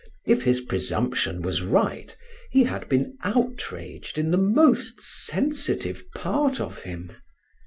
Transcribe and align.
If 0.25 0.41
his 0.45 0.61
presumption 0.61 1.43
was 1.43 1.61
right, 1.61 2.17
he 2.49 2.63
had 2.63 2.89
been 2.89 3.19
outraged 3.23 4.17
in 4.17 4.31
the 4.31 4.35
most 4.37 4.99
sensitive 4.99 6.05
part 6.15 6.59
of 6.59 6.79
him. 6.79 7.11